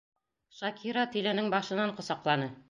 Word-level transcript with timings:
Шакира 0.59 1.03
тиленең 1.17 1.53
башынан 1.57 1.95
ҡосаҡланы. 2.01 2.51